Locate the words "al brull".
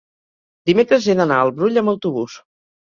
1.43-1.81